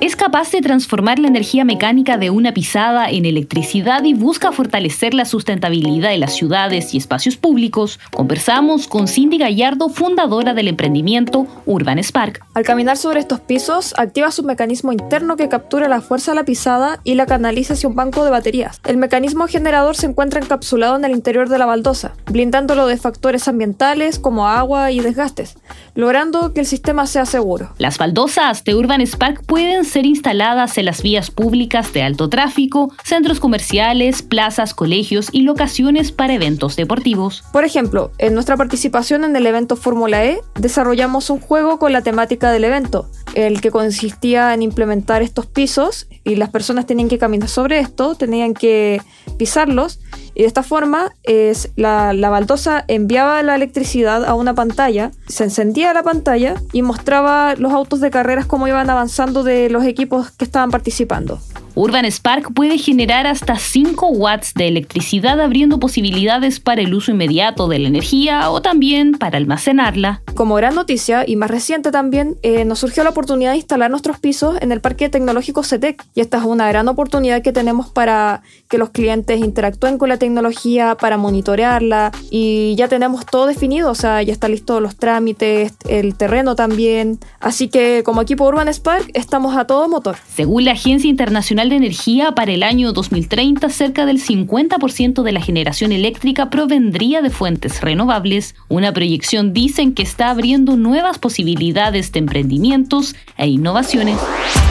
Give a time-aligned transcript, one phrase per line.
[0.00, 5.12] es capaz de transformar la energía mecánica de una pisada en electricidad y busca fortalecer
[5.12, 11.46] la sustentabilidad de las ciudades y espacios públicos, conversamos con Cindy Gallardo, fundadora del emprendimiento
[11.66, 12.44] Urban Spark.
[12.54, 16.44] Al caminar sobre estos pisos, activa su mecanismo interno que captura la fuerza de la
[16.44, 18.80] pisada y la canaliza hacia un banco de baterías.
[18.86, 23.48] El mecanismo generador se encuentra encapsulado en el interior de la baldosa, blindándolo de factores
[23.48, 25.56] ambientales como agua y desgastes,
[25.94, 27.70] logrando que el sistema sea seguro.
[27.78, 32.92] Las baldosas de Urban Spark pueden ser instaladas en las vías públicas de alto tráfico,
[33.02, 37.42] centros comerciales, plazas, colegios y locaciones para eventos deportivos.
[37.52, 42.02] Por ejemplo, en nuestra participación en el evento Fórmula E, desarrollamos un juego con la
[42.02, 43.10] temática del evento,
[43.46, 48.16] el que consistía en implementar estos pisos y las personas tenían que caminar sobre esto,
[48.16, 49.00] tenían que
[49.38, 50.00] pisarlos
[50.34, 55.44] y de esta forma es la, la, baldosa enviaba la electricidad a una pantalla, se
[55.44, 60.32] encendía la pantalla y mostraba los autos de carreras cómo iban avanzando de los equipos
[60.32, 61.40] que estaban participando.
[61.78, 67.68] Urban Spark puede generar hasta 5 watts de electricidad abriendo posibilidades para el uso inmediato
[67.68, 70.22] de la energía o también para almacenarla.
[70.38, 74.20] Como gran noticia y más reciente también, eh, nos surgió la oportunidad de instalar nuestros
[74.20, 78.42] pisos en el Parque Tecnológico CETEC y esta es una gran oportunidad que tenemos para
[78.68, 83.96] que los clientes interactúen con la tecnología, para monitorearla y ya tenemos todo definido, o
[83.96, 89.10] sea, ya está listo los trámites, el terreno también, así que como equipo Urban Spark
[89.14, 90.18] estamos a todo motor.
[90.36, 95.40] Según la Agencia Internacional de Energía, para el año 2030 cerca del 50% de la
[95.40, 98.54] generación eléctrica provendría de fuentes renovables.
[98.68, 104.18] Una proyección dicen que está abriendo nuevas posibilidades de emprendimientos e innovaciones.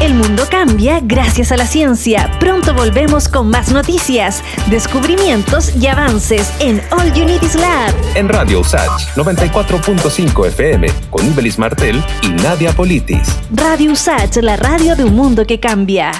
[0.00, 2.30] El mundo cambia gracias a la ciencia.
[2.40, 7.94] Pronto volvemos con más noticias, descubrimientos y avances en All Unities Lab.
[8.14, 13.28] En Radio USACH 94.5 FM con Ibelis Martel y Nadia Politis.
[13.50, 16.12] Radio USACH, la radio de un mundo que cambia.